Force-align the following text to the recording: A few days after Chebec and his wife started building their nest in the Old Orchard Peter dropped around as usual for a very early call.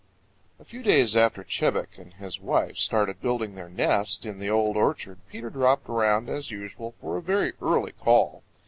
A 0.59 0.65
few 0.65 0.81
days 0.81 1.15
after 1.15 1.43
Chebec 1.43 1.95
and 1.99 2.15
his 2.15 2.39
wife 2.39 2.77
started 2.77 3.21
building 3.21 3.53
their 3.53 3.69
nest 3.69 4.25
in 4.25 4.39
the 4.39 4.49
Old 4.49 4.75
Orchard 4.75 5.19
Peter 5.29 5.51
dropped 5.51 5.87
around 5.87 6.27
as 6.27 6.49
usual 6.49 6.95
for 6.99 7.17
a 7.17 7.21
very 7.21 7.53
early 7.61 7.91
call. 7.91 8.41